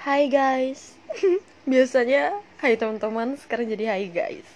[0.00, 0.96] Hai guys.
[1.68, 2.32] Biasanya
[2.64, 3.36] hai teman-teman.
[3.36, 4.48] Sekarang jadi hai guys.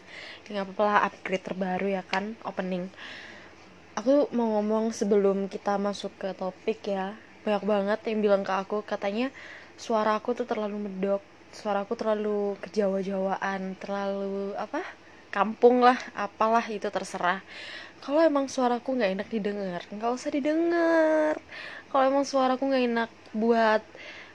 [0.48, 2.88] Gak apa-apa lah upgrade terbaru ya kan Opening.
[3.92, 7.12] Aku mau ngomong sebelum kita masuk ke topik ya.
[7.44, 8.88] Banyak banget yang bilang ke aku.
[8.88, 9.28] Katanya
[9.76, 11.20] suara aku tuh terlalu medok.
[11.52, 13.76] Suara aku terlalu kejawa-jawaan.
[13.76, 14.80] Terlalu apa?
[15.28, 17.44] Kampung lah Apalah itu terserah.
[18.00, 21.36] Kalau emang suaraku nggak enak didengar nggak usah didengar.
[21.92, 23.84] Kalau emang suaraku nggak enak buat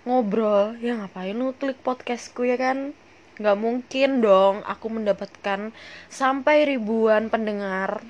[0.07, 2.95] ngobrol ya ngapain lu klik podcastku ya kan?
[3.39, 5.71] Nggak mungkin dong aku mendapatkan
[6.11, 8.03] sampai ribuan pendengar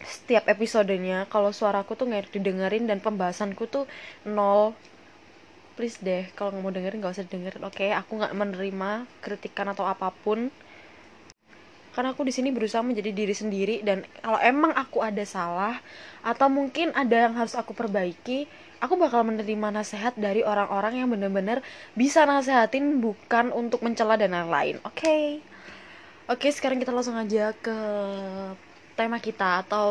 [0.00, 1.28] setiap episodenya.
[1.28, 3.84] Kalau suaraku tuh nggak didengerin dan pembahasanku tuh
[4.26, 4.74] nol.
[5.78, 7.78] Please deh kalau nggak mau dengerin nggak usah dengerin oke?
[7.78, 7.90] Okay?
[7.94, 8.90] aku nggak menerima
[9.22, 10.50] kritikan atau apa pun.
[11.90, 15.74] Karena aku di sini berusaha menjadi diri sendiri dan kalau emang aku ada salah
[16.22, 18.46] atau mungkin ada yang harus aku perbaiki
[18.80, 21.60] aku bakal menerima nasihat dari orang-orang yang bener-bener
[21.92, 24.96] bisa nasehatin bukan untuk mencela dan lain-lain oke?
[24.96, 25.44] Okay?
[26.26, 27.76] oke okay, sekarang kita langsung aja ke
[29.00, 29.88] tema kita atau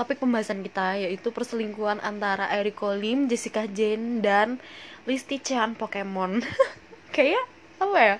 [0.00, 4.56] topik pembahasan kita yaitu perselingkuhan antara Eriko Lim, Jessica Jane dan
[5.04, 6.40] Listi Chan Pokemon.
[7.16, 7.44] Kayak
[7.76, 8.16] apa ya?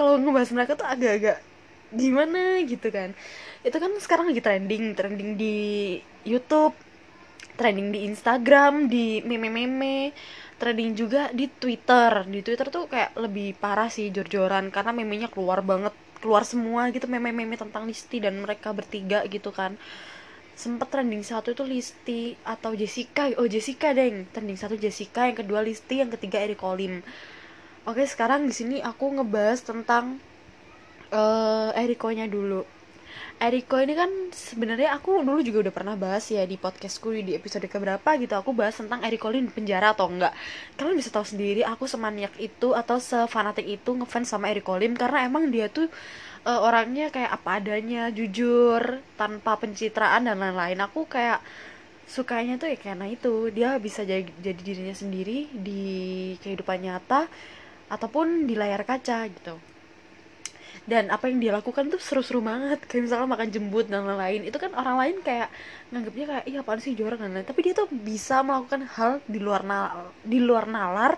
[0.00, 1.44] Kalau ngebahas mereka tuh agak-agak
[1.92, 3.12] gimana gitu kan?
[3.60, 5.54] Itu kan sekarang lagi trending trending di
[6.24, 6.72] YouTube
[7.54, 10.10] trending di Instagram di meme-meme
[10.56, 12.24] trending juga di Twitter.
[12.24, 15.92] Di Twitter tuh kayak lebih parah sih jor-joran karena memenya keluar banget.
[16.24, 19.76] Keluar semua gitu meme-meme tentang Listi dan mereka bertiga gitu kan.
[20.56, 23.28] Sempet trending satu itu Listi atau Jessica.
[23.36, 24.24] Oh Jessica deng.
[24.32, 27.04] Trending satu Jessica yang kedua Listi yang ketiga Eric Olim
[27.84, 30.16] oke sekarang di sini aku ngebahas tentang
[31.12, 32.64] uh, Eriko-nya dulu.
[33.34, 37.66] Eriko ini kan sebenarnya aku dulu juga udah pernah bahas ya di podcastku di episode
[37.66, 38.34] keberapa gitu.
[38.38, 40.32] Aku bahas tentang Eriko ini penjara atau enggak.
[40.78, 45.26] Kalian bisa tahu sendiri aku semaniak itu atau sefanatik itu ngefans sama Eriko Lim karena
[45.26, 45.90] emang dia tuh
[46.46, 50.78] uh, orangnya kayak apa adanya jujur tanpa pencitraan dan lain-lain.
[50.86, 51.42] Aku kayak
[52.06, 53.50] sukanya tuh ya karena itu.
[53.50, 55.82] Dia bisa jadi, jadi dirinya sendiri di
[56.38, 57.26] kehidupan nyata
[57.92, 59.73] ataupun di layar kaca gitu
[60.84, 62.76] dan apa yang dia lakukan tuh seru-seru banget.
[62.84, 64.44] Kayak misalnya makan jembut dan lain-lain.
[64.44, 65.48] Itu kan orang lain kayak
[65.88, 67.48] nganggapnya kayak iya apaan sih jorok dan lain-lain.
[67.48, 71.12] Tapi dia tuh bisa melakukan hal di luar nalar di luar nalar.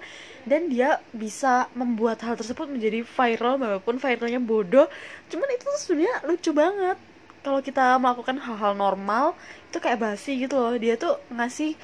[0.46, 4.86] Dan dia bisa membuat hal tersebut menjadi viral walaupun viralnya bodoh.
[5.26, 6.98] Cuman itu sebenarnya lucu banget.
[7.42, 9.34] Kalau kita melakukan hal-hal normal
[9.70, 10.78] itu kayak basi gitu loh.
[10.78, 11.74] Dia tuh ngasih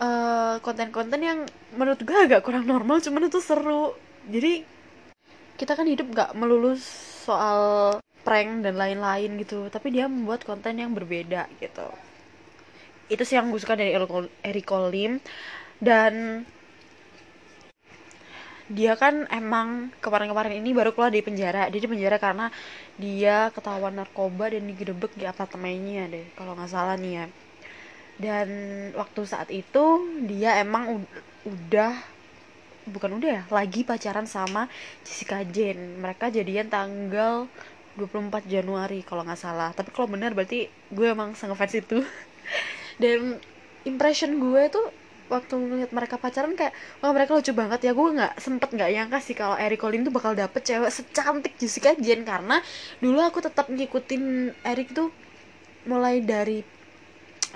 [0.00, 1.38] eh, konten-konten uh, yang
[1.76, 3.92] menurut gue agak kurang normal cuman itu seru.
[4.28, 4.75] Jadi
[5.56, 6.76] kita kan hidup gak melulu
[7.24, 7.60] soal
[8.22, 11.88] prank dan lain-lain gitu tapi dia membuat konten yang berbeda gitu.
[13.06, 13.94] Itu sih yang gue suka dari
[14.42, 15.22] Eric Lim.
[15.76, 16.42] Dan
[18.66, 21.70] dia kan emang kemarin-kemarin ini baru keluar dari penjara.
[21.70, 22.50] Dia di penjara karena
[22.98, 27.26] dia ketahuan narkoba dan digerebek di apartemennya deh kalau nggak salah nih ya.
[28.16, 28.48] Dan
[28.98, 29.84] waktu saat itu
[30.26, 31.06] dia emang
[31.46, 31.94] udah
[32.86, 34.70] bukan udah ya lagi pacaran sama
[35.02, 35.98] Jessica Jane.
[35.98, 37.50] Mereka jadian tanggal
[37.98, 39.70] 24 Januari kalau nggak salah.
[39.74, 41.98] Tapi kalau benar berarti gue emang sangat fans itu.
[43.02, 43.40] Dan
[43.82, 44.86] impression gue tuh
[45.26, 46.70] waktu ngeliat mereka pacaran kayak
[47.02, 47.92] wah mereka lucu banget ya.
[47.92, 51.96] Gue nggak sempet nggak nyangka sih kalau Eric Colin tuh bakal dapet cewek secantik Jessica
[51.98, 52.22] Jane.
[52.22, 52.62] Karena
[53.02, 55.10] dulu aku tetap ngikutin Eric tuh
[55.86, 56.62] mulai dari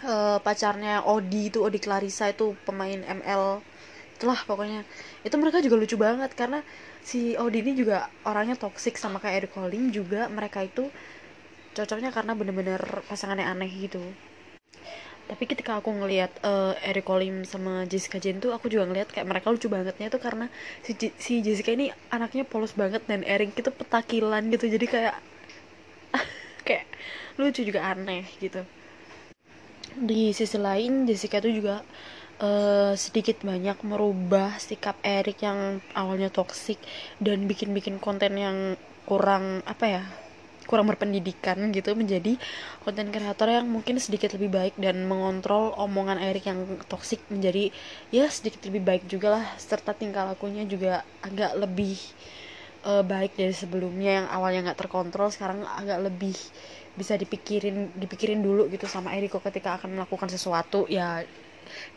[0.06, 3.69] uh, pacarnya Odi itu Odi Clarissa itu pemain ML
[4.20, 4.84] itulah pokoknya.
[5.24, 6.60] Itu mereka juga lucu banget karena
[7.00, 10.28] si Audi ini juga orangnya toxic sama kayak Eric Colling juga.
[10.28, 10.92] Mereka itu
[11.72, 14.04] cocoknya karena bener-bener pasangannya aneh gitu.
[15.30, 19.30] Tapi ketika aku ngelihat uh, Eric Colim sama Jessica Jane tuh aku juga ngelihat kayak
[19.30, 20.50] mereka lucu bangetnya tuh karena
[20.82, 24.66] si, si Jessica ini anaknya polos banget dan Eric itu petakilan gitu.
[24.68, 25.16] Jadi kayak
[26.66, 26.84] kayak
[27.38, 28.66] lucu juga aneh gitu.
[29.96, 31.86] Di sisi lain Jessica tuh juga
[32.40, 36.80] uh, sedikit banyak merubah sikap Erik yang awalnya toksik
[37.20, 38.56] dan bikin-bikin konten yang
[39.04, 40.02] kurang apa ya
[40.70, 42.38] kurang berpendidikan gitu menjadi
[42.86, 47.74] konten kreator yang mungkin sedikit lebih baik dan mengontrol omongan Erik yang toksik menjadi
[48.14, 49.44] ya sedikit lebih baik juga lah.
[49.58, 51.98] Serta tingkah lakunya juga agak lebih
[52.86, 56.38] uh, baik dari sebelumnya yang awalnya nggak terkontrol sekarang agak lebih
[56.94, 60.86] bisa dipikirin dipikirin dulu gitu sama Eriko ketika akan melakukan sesuatu.
[60.86, 61.26] Ya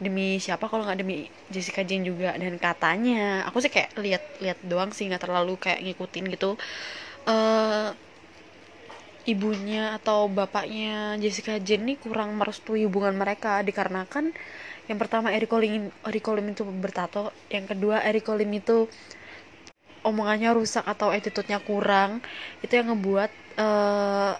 [0.01, 2.35] demi siapa kalau nggak demi Jessica Jane juga.
[2.37, 6.55] Dan katanya aku sih kayak lihat-lihat doang sih nggak terlalu kayak ngikutin gitu.
[7.23, 7.95] Uh,
[9.23, 13.63] ibunya atau bapaknya Jessica Jane nih kurang merestui hubungan mereka.
[13.63, 14.35] Dikarenakan
[14.89, 17.31] yang pertama Eric Colim, Eric Colim itu bertato.
[17.47, 18.87] Yang kedua Eric Colim itu
[20.03, 22.19] omongannya rusak atau attitude-nya kurang.
[22.59, 24.33] Itu yang ngebuat uh,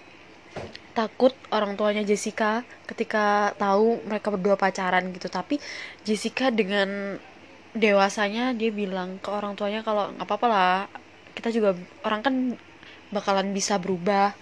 [0.94, 5.28] takut orang tuanya Jessica ketika tahu mereka berdua pacaran gitu.
[5.30, 5.58] Tapi
[6.06, 7.18] Jessica dengan
[7.74, 10.76] dewasanya dia bilang ke orang tuanya kalau nggak apa-apa lah
[11.34, 11.74] kita juga
[12.06, 12.36] orang kan
[13.10, 14.38] bakalan bisa berubah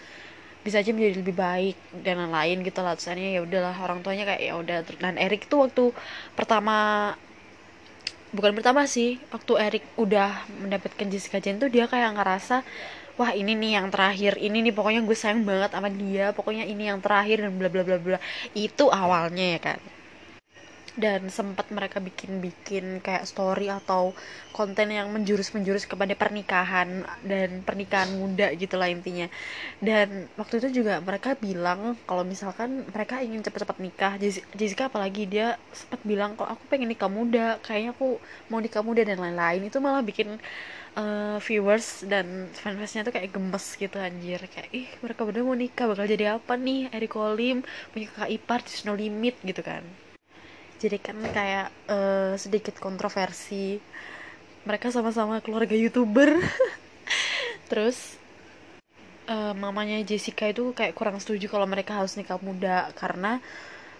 [0.62, 2.94] bisa aja menjadi lebih baik dan lain-lain gitu lah.
[2.94, 4.78] Terusnya ya udahlah orang tuanya kayak ya udah.
[5.02, 5.90] Dan Erik tuh waktu
[6.38, 6.78] pertama
[8.31, 12.64] bukan pertama sih waktu Erik udah mendapatkan Jessica Jane tuh dia kayak ngerasa
[13.21, 14.33] wah ini nih yang terakhir.
[14.41, 16.25] Ini nih pokoknya gue sayang banget sama dia.
[16.38, 18.18] Pokoknya ini yang terakhir dan bla bla bla bla.
[18.57, 19.79] Itu awalnya ya kan
[21.00, 24.12] dan sempat mereka bikin-bikin kayak story atau
[24.51, 29.31] konten yang menjurus-menjurus kepada pernikahan dan pernikahan muda gitu lah intinya.
[29.79, 34.13] Dan waktu itu juga mereka bilang kalau misalkan mereka ingin cepat-cepat nikah.
[34.51, 37.63] Jessica apalagi dia sempat bilang kok aku pengen nikah muda?
[37.63, 38.19] Kayaknya aku
[38.51, 39.71] mau nikah muda dan lain-lain.
[39.71, 40.44] Itu malah bikin
[40.96, 44.40] uh, viewers dan fansnya tuh kayak gemes gitu anjir.
[44.52, 46.92] Kayak ih mereka berdua mau nikah bakal jadi apa nih?
[46.92, 49.84] Eric Olim punya kakak ipar di No Limit gitu kan.
[50.82, 53.78] Jadi kan kayak uh, sedikit kontroversi.
[54.66, 56.38] Mereka sama-sama keluarga youtuber.
[57.70, 58.22] Terus
[59.30, 63.40] uh, mamanya Jessica itu kayak kurang setuju kalau mereka harus nikah muda karena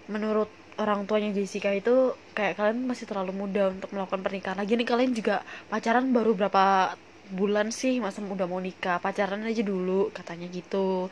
[0.10, 4.58] menurut orang tuanya Jessica itu kayak kalian masih terlalu muda untuk melakukan pernikahan.
[4.60, 6.96] Lagi nih kalian juga pacaran baru berapa
[7.32, 8.00] bulan sih?
[8.00, 11.12] Masa udah mau nikah pacaran aja dulu katanya gitu.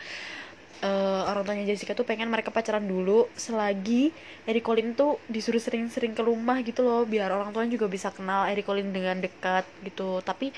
[0.79, 4.15] Uh, orang tuanya Jessica tuh pengen mereka pacaran dulu selagi
[4.47, 8.47] Eric Colin tuh disuruh sering-sering ke rumah gitu loh biar orang tuanya juga bisa kenal
[8.47, 10.23] Eric Colin dengan dekat gitu.
[10.23, 10.55] Tapi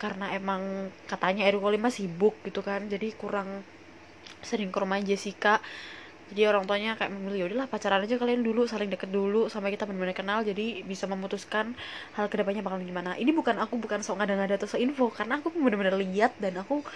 [0.00, 3.62] karena emang katanya Eric Colin masih sibuk gitu kan jadi kurang
[4.40, 5.60] sering ke rumah Jessica
[6.30, 9.74] jadi orang tuanya kayak memilih ya udahlah pacaran aja kalian dulu saling deket dulu sampai
[9.74, 11.74] kita benar-benar kenal jadi bisa memutuskan
[12.14, 13.18] hal ke depannya bakal gimana.
[13.18, 16.86] Ini bukan aku bukan sok ngada-ngada atau sok info karena aku benar-benar lihat dan aku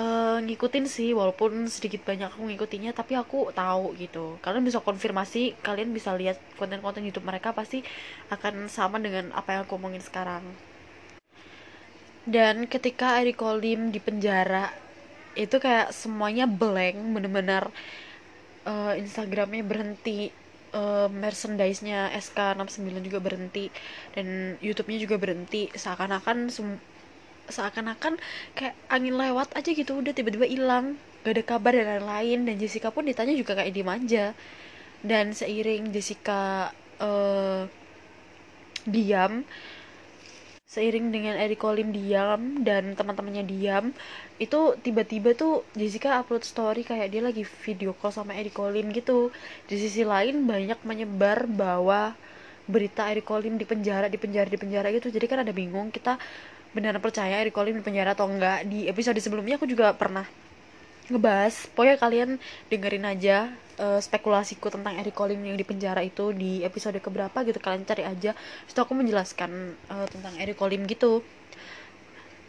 [0.00, 4.40] uh, ngikutin sih walaupun sedikit banyak aku ngikutinnya tapi aku tahu gitu.
[4.40, 7.84] Kalian bisa konfirmasi kalian bisa lihat konten-konten YouTube mereka pasti
[8.32, 10.42] akan sama dengan apa yang aku omongin sekarang.
[12.24, 14.72] Dan ketika Eric Kolim di penjara
[15.36, 17.70] itu kayak semuanya blank bener-bener
[18.66, 20.32] uh, Instagramnya berhenti
[20.74, 23.68] uh, merchandise-nya SK69 juga berhenti
[24.14, 25.70] dan YouTube-nya juga berhenti.
[25.72, 26.50] Seakan-akan
[27.50, 28.14] seakan-akan
[28.54, 30.98] kayak angin lewat aja gitu udah tiba-tiba hilang.
[31.20, 32.38] Gak ada kabar dan lain-lain.
[32.48, 34.32] Dan Jessica pun ditanya juga kayak dimanja
[35.00, 37.64] dan seiring Jessica uh,
[38.84, 39.44] diam
[40.70, 43.90] seiring dengan Eric Colim diam dan teman-temannya diam
[44.38, 49.34] itu tiba-tiba tuh Jessica upload story kayak dia lagi video call sama Eric Colim gitu.
[49.66, 52.14] Di sisi lain banyak menyebar bahwa
[52.70, 55.10] berita Eric Colim di penjara di penjara di penjara gitu.
[55.10, 56.14] Jadi kan ada bingung kita
[56.70, 58.62] beneran percaya Eric Colim di penjara atau enggak.
[58.70, 60.22] Di episode sebelumnya aku juga pernah
[61.10, 61.66] ngebahas.
[61.74, 62.30] Pokoknya kalian
[62.70, 67.56] dengerin aja uh, spekulasiku tentang Eric Colim yang di penjara itu di episode keberapa gitu
[67.56, 68.36] kalian cari aja.
[68.68, 69.50] Terus aku menjelaskan
[69.88, 71.24] uh, tentang Eric Colim gitu.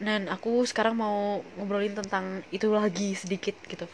[0.01, 3.88] Dan aku sekarang mau ngobrolin tentang itu lagi sedikit gitu.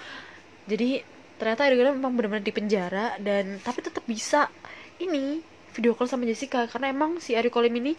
[0.65, 1.05] Jadi
[1.37, 4.49] ternyata Eric Colim memang benar-benar di penjara dan tapi tetap bisa
[4.97, 5.39] ini
[5.77, 6.65] video call sama Jessica.
[6.65, 7.93] Karena emang si Eric Colim ini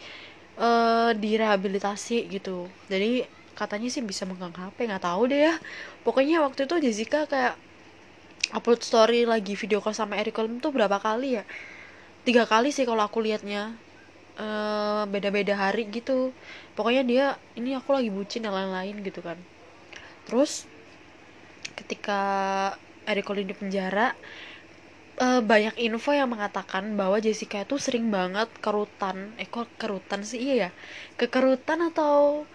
[0.59, 2.67] uh, direhabilitasi gitu.
[2.91, 5.55] Jadi katanya sih bisa megang HP nggak tahu deh ya.
[6.03, 7.68] Pokoknya waktu itu Jessica kayak
[8.53, 11.45] upload story lagi video call sama Eric Colm tuh berapa kali ya?
[12.25, 13.77] Tiga kali sih kalau aku liatnya.
[14.39, 16.31] Uh, beda-beda hari gitu.
[16.79, 17.27] Pokoknya dia
[17.59, 19.35] ini aku lagi bucin dan lain-lain gitu kan.
[20.31, 20.65] Terus
[21.75, 22.21] ketika
[23.03, 24.15] Eric Colin di penjara
[25.19, 29.35] uh, banyak info yang mengatakan bahwa Jessica itu sering banget kerutan.
[29.43, 30.39] Eh kok kerutan sih?
[30.39, 30.71] Iya ya.
[31.19, 32.47] Kekerutan atau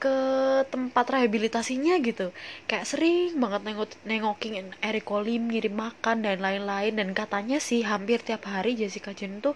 [0.00, 0.16] ke
[0.72, 2.32] tempat rehabilitasinya gitu.
[2.64, 6.96] Kayak sering banget nengok nengokin Eric Colim ngirim makan dan lain-lain.
[6.96, 9.54] Dan katanya sih hampir tiap hari Jessica Jen tuh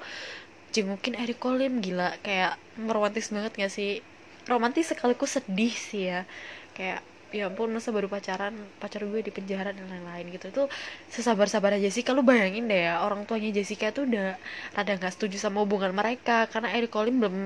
[0.76, 4.04] jengukin Eric Colim gila kayak romantis banget gak sih?
[4.44, 6.28] Romantis sekaligus sedih sih ya.
[6.76, 7.00] Kayak
[7.34, 10.52] ya ampun masa baru pacaran pacar gue di penjara dan lain-lain gitu.
[10.52, 10.64] Itu
[11.10, 14.38] sesabar sabar aja sih kalau bayangin deh ya orang tuanya Jessica tuh udah
[14.76, 16.46] rada nggak setuju sama hubungan mereka.
[16.52, 17.36] Karena Eric Colin belum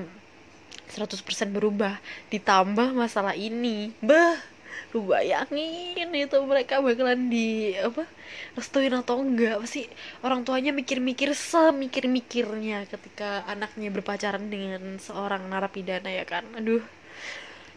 [0.89, 1.21] 100%
[1.53, 2.01] berubah.
[2.33, 3.93] Ditambah masalah ini.
[4.01, 4.37] Bah
[4.89, 8.09] lu bayangin itu mereka bakalan di apa
[8.57, 9.61] restuin atau enggak.
[9.61, 9.85] Pasti
[10.25, 16.41] orang tuanya mikir-mikir semikir-mikirnya ketika anaknya berpacaran dengan seorang narapidana ya kan?
[16.57, 16.81] Aduh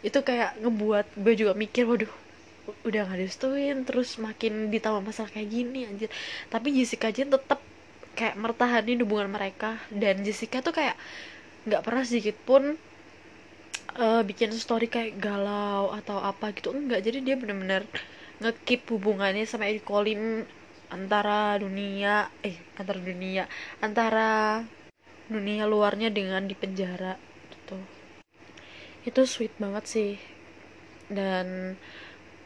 [0.02, 2.10] itu kayak ngebuat gue juga mikir waduh
[2.82, 6.08] udah gak direstuin terus makin ditambah masalah kayak gini anjir.
[6.48, 7.60] Tapi Jessica Jen tetap
[8.16, 9.76] kayak mertahanin hubungan mereka.
[9.92, 10.96] Dan Jessica tuh kayak
[11.62, 12.74] nggak pernah sedikit pun
[13.98, 16.72] uh, bikin story kayak galau atau apa gitu.
[16.72, 17.84] Enggak jadi dia bener-bener
[18.42, 20.44] ngekip hubungannya sama Eric Colim
[20.92, 23.48] antara dunia eh antara dunia
[23.80, 24.60] antara
[25.30, 27.16] dunia luarnya dengan di penjara
[27.48, 27.78] gitu.
[29.06, 30.12] Itu sweet banget sih.
[31.08, 31.76] Dan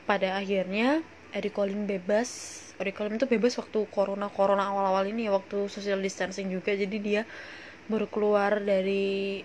[0.07, 1.03] pada akhirnya
[1.35, 2.63] Eric Colim bebas.
[2.77, 6.77] Eric Colim itu bebas waktu corona corona awal-awal ini waktu social distancing juga.
[6.77, 7.23] Jadi dia
[7.89, 9.41] baru keluar dari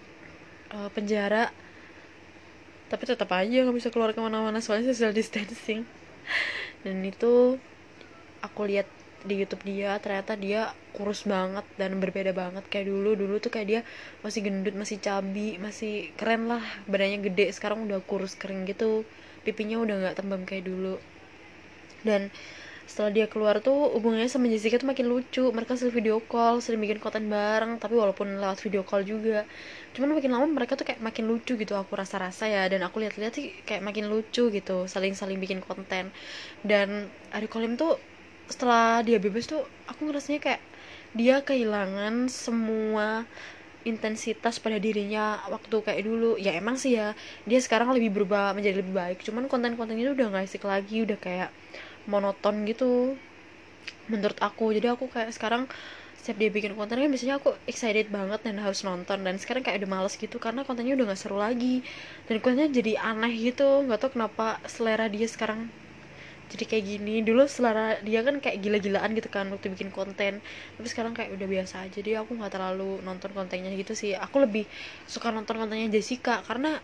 [0.75, 1.50] uh, penjara
[2.91, 5.88] tapi tetap aja nggak bisa keluar ke mana-mana soalnya social distancing.
[6.83, 7.55] Dan itu
[8.43, 8.86] aku lihat
[9.24, 13.13] di YouTube dia ternyata dia kurus banget dan berbeda banget kayak dulu.
[13.13, 13.81] Dulu tuh kayak dia
[14.25, 17.53] masih gendut masih cabi masih keren lah badannya gede.
[17.53, 19.07] Sekarang udah kurus kering gitu
[19.45, 20.98] pipinya udah nggak tembam kayak dulu.
[22.01, 22.33] Dan
[22.91, 25.48] setelah dia keluar tuh hubungannya sama Jessica tuh makin lucu.
[25.48, 29.48] Mereka sering video call sering bikin konten bareng tapi walaupun lewat video call juga.
[29.95, 31.71] Cuman makin lama mereka tuh kayak makin lucu gitu.
[31.79, 34.91] Aku rasa-rasa ya dan aku lihat-lihat sih kayak makin lucu gitu.
[34.91, 36.12] Saling-saling bikin konten.
[36.67, 37.95] Dan Ari Kolim tuh
[38.51, 40.62] setelah dia bebas tuh aku ngerasanya kayak
[41.15, 43.24] dia kehilangan semua
[43.81, 46.36] intensitas pada dirinya waktu kayak dulu.
[46.36, 47.15] Ya emang sih ya
[47.48, 49.24] dia sekarang lebih berubah menjadi lebih baik.
[49.24, 51.07] Cuman konten-kontennya udah gak asik lagi.
[51.07, 51.50] Udah kayak
[52.10, 53.17] monoton gitu
[54.12, 54.74] menurut aku.
[54.75, 55.63] Jadi aku kayak sekarang
[56.17, 59.20] setiap dia bikin konten kan biasanya aku excited banget dan harus nonton.
[59.25, 61.81] Dan sekarang kayak udah males gitu karena kontennya udah gak seru lagi.
[62.29, 65.72] Dan kontennya jadi aneh gitu nggak tau kenapa selera dia sekarang
[66.51, 67.15] jadi kayak gini.
[67.27, 70.34] Dulu selera dia kan kayak gila-gilaan gitu kan waktu bikin konten.
[70.77, 71.93] Tapi sekarang kayak udah biasa aja.
[72.03, 74.12] Jadi aku nggak terlalu nonton kontennya gitu sih.
[74.17, 74.67] Aku lebih
[75.08, 76.79] suka nonton kontennya Jessica karena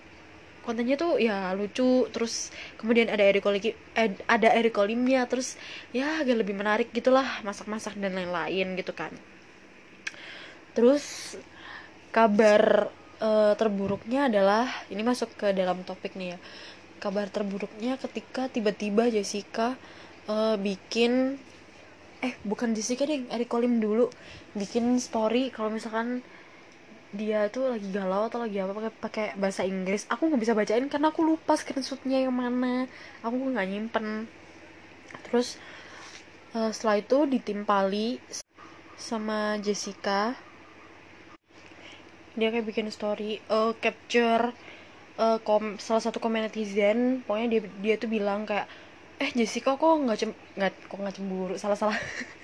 [0.67, 5.55] kontennya tuh ya lucu terus kemudian ada Eric Colim eh, ada Eric Colimnya terus
[5.95, 9.15] ya agak lebih menarik gitulah masak-masak dan lain-lain gitu kan.
[10.75, 11.39] Terus
[12.11, 12.91] kabar
[13.23, 16.39] uh, terburuknya adalah ini masuk ke dalam topik nih ya.
[16.99, 19.79] Kabar terburuknya ketika tiba-tiba Jessica
[20.27, 21.39] uh, bikin
[22.19, 24.09] eh bukan Jessica deh Eric Colim dulu
[24.57, 26.25] bikin story kalau misalkan
[27.17, 30.05] dia tuh lagi galau atau lagi apa pakai pakai bahasa Inggris.
[30.13, 32.85] Aku nggak bisa bacain karena aku lupa screenshotnya yang mana.
[33.25, 34.29] Aku nggak nyimpen.
[35.25, 35.57] Terus
[36.53, 38.21] uh, setelah itu ditimpali
[38.95, 40.37] sama Jessica.
[42.37, 44.53] Dia kayak bikin story uh, capture
[45.17, 48.69] uh, kom salah satu komen netizen pokoknya dia dia tuh bilang kayak
[49.17, 51.55] eh Jessica kok nggak cem nggak kok nggak cemburu?
[51.57, 51.97] Salah salah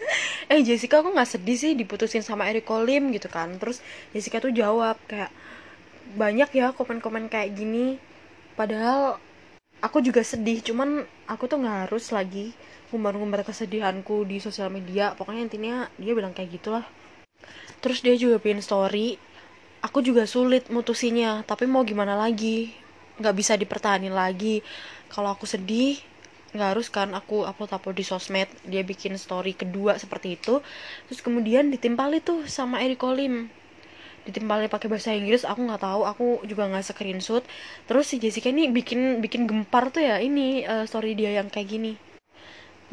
[0.52, 3.54] eh Jessica kok nggak sedih sih diputusin sama Eric Colim gitu kan?
[3.62, 3.78] Terus
[4.14, 5.30] Jessica tuh jawab kayak
[6.18, 8.02] banyak ya komen-komen kayak gini.
[8.58, 9.22] Padahal
[9.86, 12.54] aku juga sedih cuman aku tuh nggak harus lagi
[12.90, 15.14] ngumbar-ngumbar kesedihanku di sosial media.
[15.14, 16.86] Pokoknya intinya dia bilang kayak gitulah.
[17.86, 19.22] Terus dia juga bikin story.
[19.86, 22.74] Aku juga sulit mutusinya tapi mau gimana lagi?
[23.22, 24.66] Nggak bisa dipertahanin lagi.
[25.12, 26.02] Kalau aku sedih
[26.54, 30.62] nggak harus kan aku upload upload di sosmed dia bikin story kedua seperti itu.
[31.10, 33.50] Terus kemudian ditimpali tuh sama Eric Colim
[34.24, 37.44] ditimpali pakai bahasa Inggris aku nggak tahu aku juga nggak screenshot.
[37.88, 41.68] Terus si Jessica ini bikin bikin gempar tuh ya ini uh, story dia yang kayak
[41.68, 41.94] gini.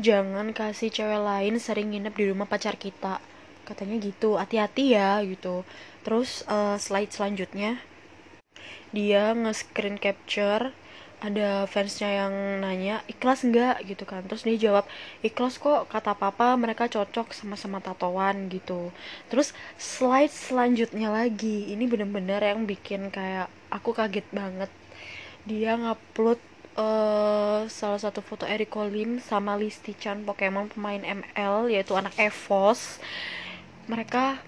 [0.00, 3.22] Jangan kasih cewek lain sering nginep di rumah pacar kita.
[3.62, 5.62] Katanya gitu hati-hati ya gitu.
[6.02, 7.78] Terus uh, slide selanjutnya.
[8.90, 10.74] Dia nge-screen capture
[11.20, 12.34] ada fansnya yang
[12.64, 13.84] nanya ikhlas nggak?
[13.84, 14.24] gitu kan.
[14.24, 14.84] Terus dia jawab
[15.20, 18.88] ikhlas kok kata papa mereka cocok sama-sama tatoan gitu.
[19.28, 24.72] Terus slide selanjutnya lagi ini bener-bener yang bikin kayak aku kaget banget.
[25.44, 26.40] Dia ngupload
[26.80, 32.96] uh, salah satu foto Eric Colim sama Listi Chan Pokemon pemain ML yaitu anak Evos.
[33.92, 34.40] Mereka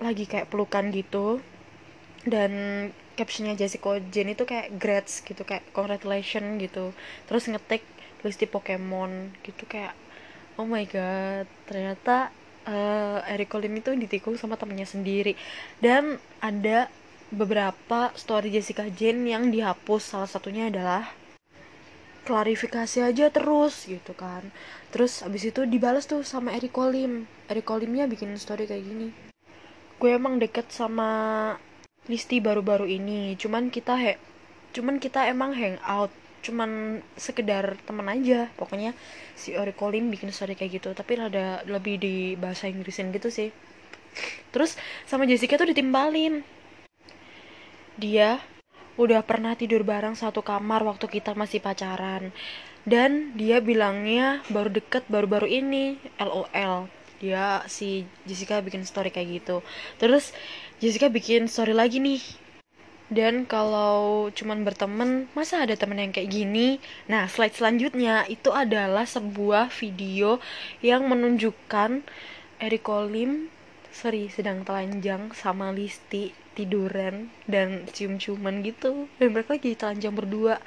[0.00, 1.44] lagi kayak pelukan gitu.
[2.24, 2.52] Dan
[3.14, 6.94] captionnya Jessica Jane itu kayak grats gitu kayak congratulation gitu.
[7.26, 7.82] Terus ngetik
[8.26, 9.94] listi Pokemon gitu kayak
[10.56, 12.30] oh my god ternyata
[12.66, 15.38] uh, Eric Colim itu ditikung sama temennya sendiri.
[15.78, 16.90] Dan ada
[17.32, 20.14] beberapa story Jessica Jane yang dihapus.
[20.14, 21.10] Salah satunya adalah
[22.24, 24.48] klarifikasi aja terus gitu kan.
[24.90, 29.08] Terus abis itu dibalas tuh sama Eric Colim Eric Colimnya bikin story kayak gini.
[30.00, 31.54] Gue emang deket sama
[32.04, 33.32] Listi baru-baru ini.
[33.40, 34.20] Cuman kita he
[34.74, 36.12] cuman kita emang hang out.
[36.44, 38.52] Cuman sekedar teman aja.
[38.60, 38.92] Pokoknya
[39.32, 43.48] si Eric Colim bikin story kayak gitu tapi ada lebih di bahasa Inggrisin gitu sih.
[44.52, 44.76] Terus
[45.08, 46.44] sama Jessica tuh ditimbalin
[47.94, 48.42] dia
[48.94, 52.30] udah pernah tidur bareng satu kamar waktu kita masih pacaran.
[52.84, 56.92] Dan dia bilangnya baru deket baru-baru ini LOL
[57.24, 59.56] dia si Jessica bikin story kayak gitu.
[59.96, 60.36] Terus
[60.84, 62.20] Jessica bikin story lagi nih.
[63.08, 66.76] Dan kalau cuman berteman masa ada temen yang kayak gini?
[67.08, 70.44] Nah slide selanjutnya itu adalah sebuah video
[70.84, 72.04] yang menunjukkan
[72.60, 73.48] Eric Olim
[73.96, 79.08] sorry sedang telanjang sama Listi tiduran dan cium-ciuman gitu.
[79.16, 80.60] Dan mereka lagi telanjang berdua.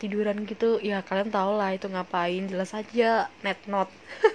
[0.00, 3.92] Tiduran gitu ya kalian tau lah itu ngapain jelas aja net not.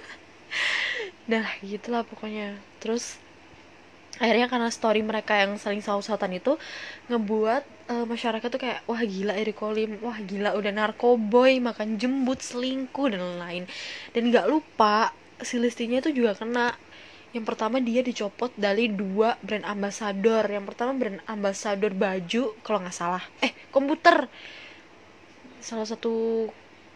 [1.26, 2.62] Nah gitulah pokoknya.
[2.78, 3.18] Terus
[4.20, 6.60] akhirnya karena story mereka yang saling saut-sautan itu
[7.08, 9.96] ngebuat uh, masyarakat tuh kayak wah gila Eric Kolim.
[10.04, 13.64] Wah gila udah narkoboy makan jembut selingkuh dan lain-lain.
[14.12, 16.76] Dan nggak lupa si listinya itu juga kena.
[17.32, 22.94] Yang pertama dia dicopot dari dua brand ambassador yang pertama brand ambassador baju kalau nggak
[22.94, 23.24] salah.
[23.40, 24.28] Eh komputer.
[25.64, 26.46] Salah satu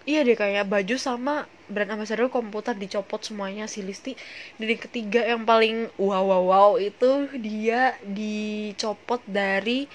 [0.05, 1.35] iya deh kayak baju sama
[1.73, 4.13] brand ambassador komputer dicopot semuanya si Listi.
[4.61, 9.89] Dan yang ketiga yang paling wow wow wow itu dia dicopot dari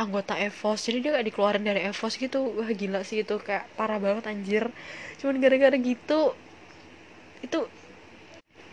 [0.00, 0.80] anggota Evos.
[0.88, 2.40] Jadi dia kayak dikeluarin dari Evos gitu.
[2.56, 3.36] Wah gila sih itu.
[3.44, 4.64] Kayak parah banget anjir.
[5.20, 6.32] Cuman gara-gara gitu
[7.44, 7.58] itu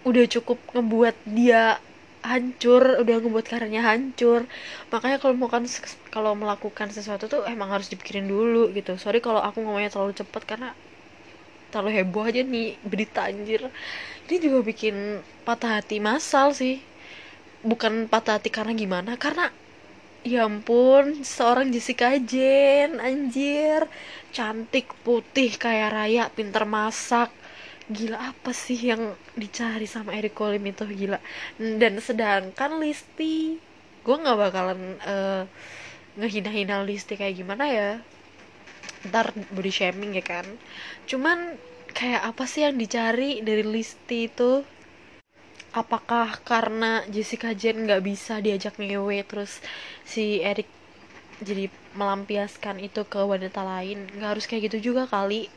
[0.08, 1.80] udah cukup ngebuat dia
[2.32, 4.42] hancur udah ngebuat karirnya hancur.
[4.92, 5.64] Makanya kalau mau kan
[6.16, 8.94] kalau melakukan sesuatu tuh emang harus dipikirin dulu gitu.
[9.04, 10.70] Sorry kalau aku ngomongnya terlalu cepet karena
[11.72, 13.62] terlalu heboh aja nih berita anjir.
[14.28, 14.96] Ini juga bikin
[15.48, 16.84] patah hati masal sih.
[17.66, 19.50] Bukan patah hati karena gimana karena
[20.28, 23.88] ya ampun seorang Jessica Jen anjir.
[24.36, 27.32] Cantik putih kaya raya pinter masak
[27.88, 31.20] gila apa sih yang dicari sama Eric Colim itu gila.
[31.60, 33.56] Dan sedangkan Listi
[34.04, 35.44] gue nggak bakalan uh,
[36.20, 37.90] ngehina-hina Listi kayak gimana ya.
[39.08, 40.46] Ntar body shaming ya kan.
[41.08, 41.56] Cuman
[41.96, 44.64] kayak apa sih yang dicari dari Listi itu?
[45.72, 49.62] Apakah karena Jessica Jen nggak bisa diajak ngewe terus
[50.04, 50.68] si Eric
[51.38, 54.12] jadi melampiaskan itu ke wanita lain?
[54.12, 55.48] Nggak harus kayak gitu juga kali.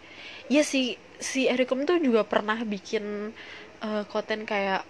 [0.52, 3.30] Ya sih si Ericom tuh juga pernah bikin
[3.84, 4.82] uh, konten kayak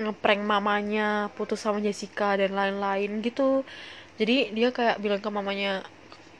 [0.00, 3.64] ngeprank mamanya putus sama Jessica dan lain-lain gitu.
[4.20, 5.82] Jadi dia kayak bilang ke mamanya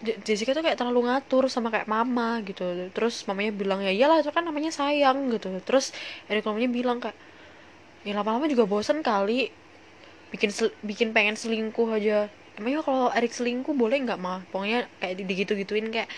[0.01, 2.89] Jessica tuh kayak terlalu ngatur sama kayak mama gitu.
[2.93, 5.53] Terus mamanya bilang ya iyalah itu kan namanya sayang gitu.
[5.65, 5.93] Terus
[6.29, 7.17] Eric bilang kayak
[8.05, 9.53] ya lama-lama juga bosan kali
[10.33, 15.53] bikin bikin pengen selingkuh aja emangnya kalau Erik selingkuh boleh nggak mah pokoknya kayak digitu
[15.57, 16.09] gituin kayak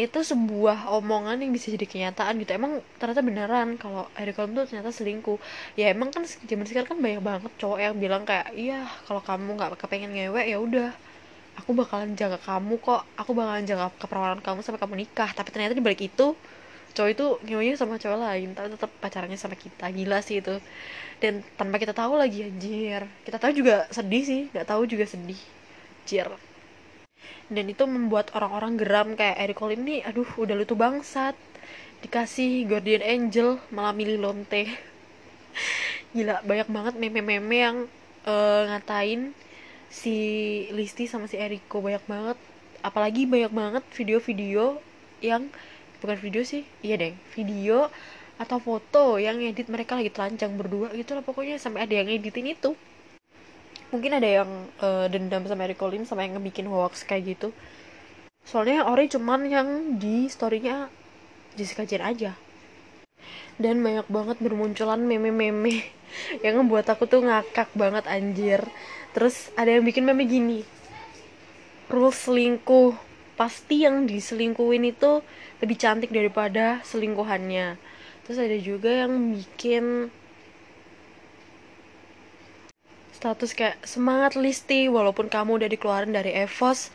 [0.00, 2.50] itu sebuah omongan yang bisa jadi kenyataan gitu.
[2.56, 5.36] Emang ternyata beneran kalau Erik Holm tuh ternyata selingkuh.
[5.76, 9.58] Ya emang kan zaman sekarang kan banyak banget cowok yang bilang kayak iya kalau kamu
[9.58, 10.88] nggak kepengen ngewek ya udah
[11.60, 13.02] aku bakalan jaga kamu kok.
[13.20, 15.30] Aku bakalan jaga keperawanan kamu sampai kamu nikah.
[15.36, 16.32] Tapi ternyata di balik itu
[16.90, 19.90] cowok itu ngeweknya sama cowok lain tapi tetap pacarannya sama kita.
[19.92, 20.56] Gila sih itu.
[21.20, 23.04] Dan tanpa kita tahu lagi anjir.
[23.26, 24.42] Kita tahu juga sedih sih.
[24.54, 25.59] Nggak tahu juga sedih
[26.10, 26.26] anjir
[27.46, 31.34] dan itu membuat orang-orang geram kayak Eric Colin nih aduh udah lutu bangsat.
[32.02, 34.70] Dikasih Guardian Angel malah milih lonte.
[36.14, 37.76] Gila banyak banget meme-meme yang
[38.26, 39.34] uh, ngatain
[39.90, 40.14] si
[40.70, 41.82] Listi sama si Eriko.
[41.82, 42.38] Banyak banget.
[42.86, 44.78] Apalagi banyak banget video-video
[45.20, 45.50] yang
[46.00, 47.92] bukan video sih iya deh video
[48.40, 52.56] atau foto yang edit mereka lagi telanjang berdua gitu lah pokoknya sampai ada yang editin
[52.56, 52.72] itu
[53.90, 57.50] mungkin ada yang uh, dendam sama Eric Colin sama yang ngebikin hoax kayak gitu.
[58.46, 59.68] Soalnya ori cuman yang
[60.00, 60.88] di storynya
[61.58, 62.32] Jessica Jen aja.
[63.60, 65.84] Dan banyak banget bermunculan meme-meme
[66.44, 68.64] yang ngebuat aku tuh ngakak banget anjir.
[69.12, 70.60] Terus ada yang bikin meme gini.
[71.90, 72.94] Rules selingkuh.
[73.34, 75.24] Pasti yang diselingkuhin itu
[75.64, 77.76] lebih cantik daripada selingkuhannya.
[78.24, 80.12] Terus ada juga yang bikin
[83.20, 86.88] status kayak semangat Listi walaupun kamu udah dikeluarin dari Evos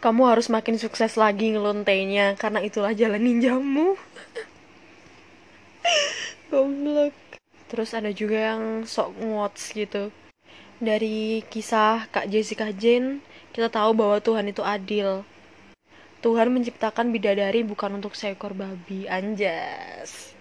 [0.00, 3.94] kamu harus makin sukses lagi ngelontenya karena itulah jalan ninjamu.
[6.50, 7.14] Goblok.
[7.70, 10.10] Terus ada juga yang sok ngots gitu.
[10.82, 13.22] Dari kisah Kak Jessica Jane
[13.54, 15.22] kita tahu bahwa Tuhan itu adil.
[16.18, 19.06] Tuhan menciptakan bidadari bukan untuk seekor babi.
[19.06, 20.34] Anjas.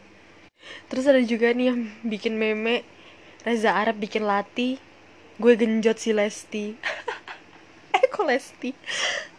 [0.89, 2.81] Terus ada juga nih yang bikin meme
[3.41, 4.77] Reza Arab bikin Lati
[5.41, 6.77] gue genjot si Lesti.
[7.97, 8.69] Eh kok Lesti?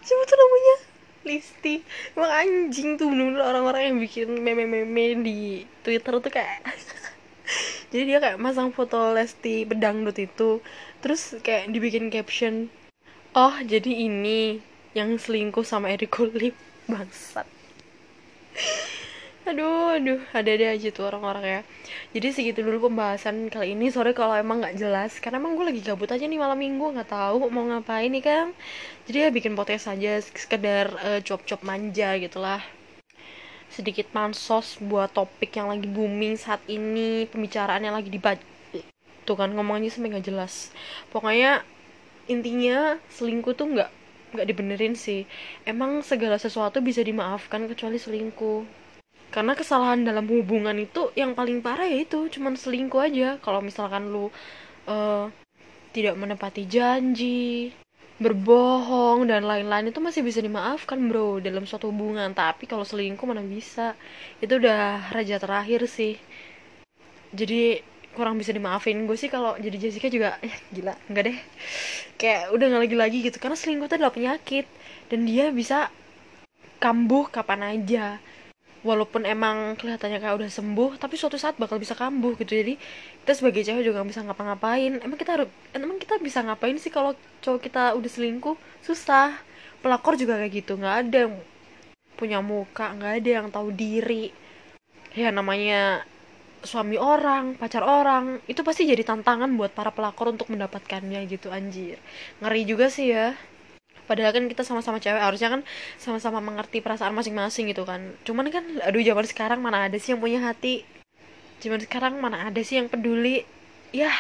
[0.03, 0.77] Siapa tuh namanya?
[1.23, 1.75] Listi.
[2.19, 6.67] Emang anjing tuh bener-bener orang-orang yang bikin meme-meme di Twitter tuh kayak
[7.95, 10.59] jadi dia kayak masang foto Lesti bedangdut itu
[10.99, 12.73] terus kayak dibikin caption
[13.39, 14.59] oh jadi ini
[14.99, 16.59] yang selingkuh sama Eric Kulip
[16.91, 17.47] bangsat
[19.43, 21.61] aduh aduh ada ada aja tuh orang-orang ya.
[22.15, 23.91] Jadi segitu dulu pembahasan kali ini.
[23.91, 27.11] Sore kalau emang nggak jelas karena emang gue lagi gabut aja nih malam minggu nggak
[27.11, 28.47] tahu mau ngapain nih kan
[29.07, 32.63] jadi ya bikin podcast aja sekedar uh, cop-cop manja gitulah.
[33.73, 38.43] Sedikit mansos buat topik yang lagi booming saat ini pembicaraan yang lagi dibaca
[39.27, 40.71] tuh kan ngomongnya sampai nggak jelas.
[41.11, 41.67] Pokoknya
[42.31, 43.91] intinya selingkuh tuh nggak
[44.39, 45.27] nggak dibenerin sih.
[45.67, 48.82] Emang segala sesuatu bisa dimaafkan kecuali selingkuh
[49.33, 53.41] karena kesalahan dalam hubungan itu yang paling parah ya itu cuman selingkuh aja.
[53.41, 54.29] Kalau misalkan lu
[54.85, 55.33] uh,
[55.97, 57.73] tidak menepati janji
[58.21, 62.29] berbohong dan lain-lain itu masih bisa dimaafkan bro dalam suatu hubungan.
[62.37, 63.97] Tapi kalau selingkuh mana bisa?
[64.39, 66.21] Itu udah raja terakhir sih.
[67.33, 67.81] Jadi
[68.13, 69.09] kurang bisa dimaafin.
[69.09, 71.39] Gue sih kalau jadi Jessica juga eh, gila enggak deh.
[72.21, 73.41] Kayak udah nggak lagi-lagi gitu.
[73.41, 74.69] Karena selingkuh itu adalah penyakit.
[75.09, 75.89] Dan dia bisa
[76.85, 78.21] kambuh kapan aja
[78.83, 82.53] walaupun emang kelihatannya kayak udah sembuh tapi suatu saat bakal bisa kambuh gitu.
[82.59, 82.75] Jadi
[83.23, 84.99] kita sebagai cewek juga gak bisa ngapa-ngapain.
[85.03, 88.57] Emang kita harus emang kita bisa ngapain sih kalau cowok kita udah selingkuh?
[88.83, 89.39] Susah.
[89.83, 91.35] Pelakor juga kayak gitu nggak ada yang
[92.15, 94.31] punya muka nggak ada yang tahu diri.
[95.19, 96.07] Ya namanya
[96.63, 101.99] suami orang pacar orang itu pasti jadi tantangan buat para pelakor untuk mendapatkannya gitu anjir.
[102.39, 103.35] Ngeri juga sih ya
[104.13, 105.65] padahal kan kita sama-sama cewek harusnya kan
[105.97, 108.13] sama-sama mengerti perasaan masing-masing gitu kan.
[108.29, 110.85] Cuman kan aduh zaman sekarang mana ada sih yang punya hati?
[111.65, 113.49] Zaman sekarang mana ada sih yang peduli?
[113.97, 114.13] Ya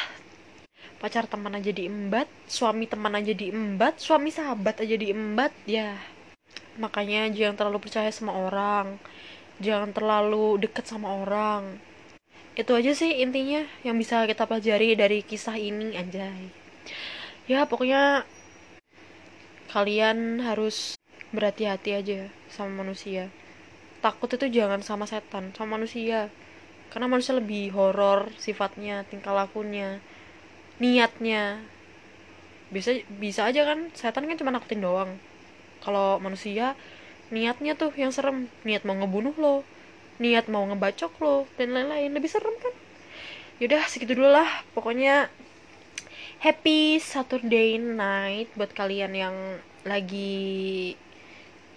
[1.02, 5.98] pacar teman aja diembat suami teman aja diembat suami sahabat aja diembat ya.
[6.80, 8.96] Makanya jangan terlalu percaya sama orang.
[9.60, 11.76] Jangan terlalu deket sama orang.
[12.56, 16.48] Itu aja sih intinya yang bisa kita pelajari dari kisah ini anjay.
[17.50, 18.22] Ya pokoknya
[19.72, 21.00] kalian harus
[21.32, 22.20] berhati-hati aja
[22.52, 23.32] sama manusia.
[24.04, 26.28] Takut itu jangan sama setan sama manusia.
[26.92, 30.04] Karena manusia lebih horor sifatnya tingkah lakunya
[30.76, 31.64] niatnya.
[32.68, 35.16] Bisa bisa aja kan setan kan cuma nakutin doang.
[35.80, 36.76] Kalau manusia
[37.32, 38.52] niatnya tuh yang serem.
[38.68, 39.64] Niat mau ngebunuh lo
[40.20, 42.12] niat mau ngebacok lo dan lain-lain.
[42.12, 42.74] Lebih serem kan?
[43.56, 44.68] Yaudah segitu dulu lah.
[44.76, 45.32] Pokoknya
[46.42, 49.36] happy Saturday night buat kalian yang
[49.86, 50.98] lagi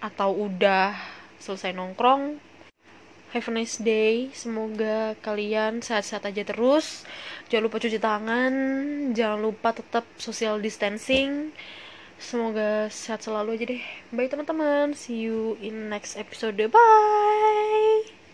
[0.02, 0.90] atau udah
[1.38, 2.42] selesai nongkrong.
[3.30, 4.34] Have a nice day.
[4.34, 7.06] Semoga kalian sehat-sehat aja terus.
[7.46, 8.54] Jangan lupa cuci tangan.
[9.14, 11.54] Jangan lupa tetap social distancing.
[12.18, 13.84] Semoga sehat selalu aja deh.
[14.10, 14.98] Bye teman-teman.
[14.98, 16.58] See you in next episode.
[16.58, 18.25] Bye